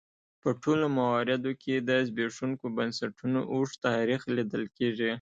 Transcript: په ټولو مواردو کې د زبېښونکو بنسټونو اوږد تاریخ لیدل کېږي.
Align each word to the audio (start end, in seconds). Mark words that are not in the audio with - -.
په 0.41 0.49
ټولو 0.61 0.85
مواردو 0.97 1.51
کې 1.61 1.75
د 1.89 1.91
زبېښونکو 2.07 2.65
بنسټونو 2.77 3.39
اوږد 3.53 3.77
تاریخ 3.87 4.21
لیدل 4.35 4.63
کېږي. 4.77 5.09